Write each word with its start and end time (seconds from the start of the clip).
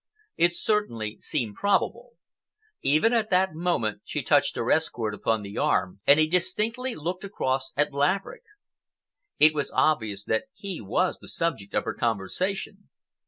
It 0.35 0.55
certainly 0.55 1.19
seemed 1.19 1.57
probable. 1.57 2.13
Even 2.81 3.13
at 3.13 3.29
that 3.29 3.53
moment 3.53 4.01
she 4.03 4.23
touched 4.23 4.55
her 4.55 4.71
escort 4.71 5.13
upon 5.13 5.43
the 5.43 5.59
arm, 5.59 6.01
and 6.07 6.19
he 6.19 6.25
distinctly 6.25 6.95
looked 6.95 7.23
across 7.23 7.71
at 7.77 7.93
Laverick. 7.93 8.41
It 9.37 9.53
was 9.53 9.69
obvious 9.71 10.23
that 10.23 10.45
he 10.55 10.81
was 10.81 11.19
the 11.19 11.27
subject 11.27 11.75
of 11.75 11.83
her 11.83 11.93
conversation. 11.93 12.89